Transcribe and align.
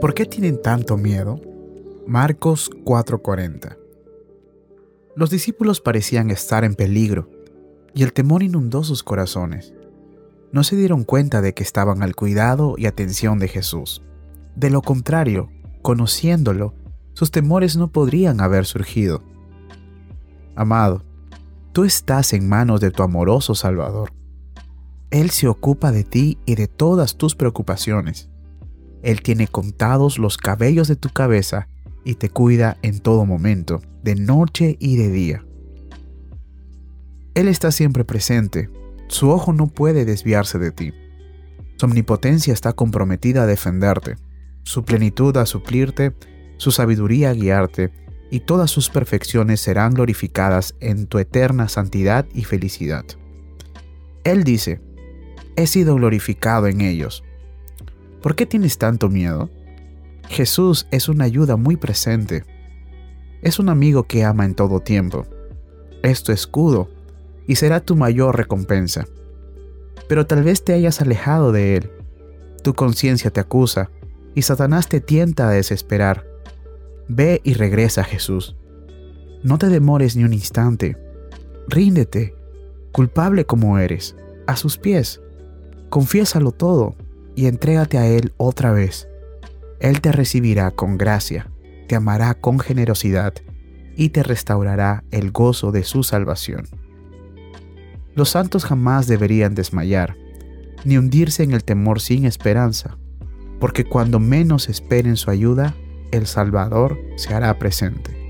¿Por 0.00 0.12
qué 0.12 0.26
tienen 0.26 0.60
tanto 0.60 0.98
miedo? 0.98 1.40
Marcos 2.06 2.70
4:40 2.84 3.78
Los 5.16 5.30
discípulos 5.30 5.80
parecían 5.80 6.30
estar 6.30 6.64
en 6.64 6.74
peligro 6.74 7.30
y 7.94 8.02
el 8.02 8.12
temor 8.12 8.42
inundó 8.42 8.84
sus 8.84 9.02
corazones. 9.02 9.72
No 10.52 10.64
se 10.64 10.76
dieron 10.76 11.04
cuenta 11.04 11.40
de 11.40 11.54
que 11.54 11.62
estaban 11.62 12.02
al 12.02 12.14
cuidado 12.14 12.74
y 12.76 12.84
atención 12.84 13.38
de 13.38 13.48
Jesús. 13.48 14.02
De 14.54 14.68
lo 14.68 14.82
contrario, 14.82 15.48
conociéndolo, 15.80 16.74
sus 17.14 17.30
temores 17.30 17.78
no 17.78 17.88
podrían 17.88 18.42
haber 18.42 18.66
surgido. 18.66 19.22
Amado, 20.56 21.04
tú 21.72 21.84
estás 21.84 22.34
en 22.34 22.46
manos 22.46 22.82
de 22.82 22.90
tu 22.90 23.02
amoroso 23.02 23.54
Salvador. 23.54 24.12
Él 25.10 25.30
se 25.30 25.48
ocupa 25.48 25.90
de 25.90 26.04
ti 26.04 26.36
y 26.44 26.54
de 26.54 26.68
todas 26.68 27.16
tus 27.16 27.34
preocupaciones. 27.34 28.28
Él 29.06 29.22
tiene 29.22 29.46
contados 29.46 30.18
los 30.18 30.36
cabellos 30.36 30.88
de 30.88 30.96
tu 30.96 31.10
cabeza 31.10 31.68
y 32.02 32.16
te 32.16 32.28
cuida 32.28 32.76
en 32.82 32.98
todo 32.98 33.24
momento, 33.24 33.80
de 34.02 34.16
noche 34.16 34.76
y 34.80 34.96
de 34.96 35.12
día. 35.12 35.46
Él 37.36 37.46
está 37.46 37.70
siempre 37.70 38.04
presente, 38.04 38.68
su 39.06 39.30
ojo 39.30 39.52
no 39.52 39.68
puede 39.68 40.04
desviarse 40.06 40.58
de 40.58 40.72
ti. 40.72 40.92
Su 41.76 41.86
omnipotencia 41.86 42.52
está 42.52 42.72
comprometida 42.72 43.44
a 43.44 43.46
defenderte, 43.46 44.16
su 44.64 44.84
plenitud 44.84 45.36
a 45.36 45.46
suplirte, 45.46 46.12
su 46.56 46.72
sabiduría 46.72 47.30
a 47.30 47.34
guiarte, 47.34 47.92
y 48.28 48.40
todas 48.40 48.72
sus 48.72 48.90
perfecciones 48.90 49.60
serán 49.60 49.94
glorificadas 49.94 50.74
en 50.80 51.06
tu 51.06 51.20
eterna 51.20 51.68
santidad 51.68 52.26
y 52.34 52.42
felicidad. 52.42 53.04
Él 54.24 54.42
dice, 54.42 54.80
he 55.54 55.68
sido 55.68 55.94
glorificado 55.94 56.66
en 56.66 56.80
ellos, 56.80 57.22
¿Por 58.22 58.34
qué 58.34 58.46
tienes 58.46 58.78
tanto 58.78 59.08
miedo? 59.08 59.50
Jesús 60.28 60.86
es 60.90 61.08
una 61.08 61.24
ayuda 61.24 61.56
muy 61.56 61.76
presente. 61.76 62.44
Es 63.42 63.58
un 63.58 63.68
amigo 63.68 64.04
que 64.04 64.24
ama 64.24 64.44
en 64.44 64.54
todo 64.54 64.80
tiempo. 64.80 65.26
Es 66.02 66.22
tu 66.22 66.32
escudo 66.32 66.88
y 67.46 67.56
será 67.56 67.80
tu 67.80 67.96
mayor 67.96 68.36
recompensa. 68.36 69.06
Pero 70.08 70.26
tal 70.26 70.42
vez 70.42 70.64
te 70.64 70.72
hayas 70.72 71.00
alejado 71.00 71.52
de 71.52 71.76
él. 71.76 71.90
Tu 72.62 72.74
conciencia 72.74 73.30
te 73.30 73.40
acusa 73.40 73.90
y 74.34 74.42
Satanás 74.42 74.88
te 74.88 75.00
tienta 75.00 75.48
a 75.48 75.52
desesperar. 75.52 76.26
Ve 77.08 77.40
y 77.44 77.54
regresa 77.54 78.00
a 78.00 78.04
Jesús. 78.04 78.56
No 79.42 79.58
te 79.58 79.68
demores 79.68 80.16
ni 80.16 80.24
un 80.24 80.32
instante. 80.32 80.96
Ríndete, 81.68 82.34
culpable 82.92 83.44
como 83.44 83.78
eres, 83.78 84.16
a 84.46 84.56
sus 84.56 84.78
pies. 84.78 85.20
Confiésalo 85.88 86.50
todo 86.50 86.96
y 87.36 87.46
entrégate 87.46 87.98
a 87.98 88.08
Él 88.08 88.32
otra 88.38 88.72
vez. 88.72 89.08
Él 89.78 90.00
te 90.00 90.10
recibirá 90.10 90.72
con 90.72 90.98
gracia, 90.98 91.50
te 91.86 91.94
amará 91.94 92.34
con 92.34 92.58
generosidad 92.58 93.34
y 93.94 94.08
te 94.08 94.22
restaurará 94.22 95.04
el 95.12 95.30
gozo 95.30 95.70
de 95.70 95.84
su 95.84 96.02
salvación. 96.02 96.66
Los 98.14 98.30
santos 98.30 98.64
jamás 98.64 99.06
deberían 99.06 99.54
desmayar, 99.54 100.16
ni 100.84 100.96
hundirse 100.96 101.42
en 101.42 101.52
el 101.52 101.62
temor 101.62 102.00
sin 102.00 102.24
esperanza, 102.24 102.96
porque 103.60 103.84
cuando 103.84 104.18
menos 104.18 104.68
esperen 104.68 105.16
su 105.16 105.30
ayuda, 105.30 105.74
el 106.12 106.26
Salvador 106.26 106.98
se 107.16 107.34
hará 107.34 107.58
presente. 107.58 108.25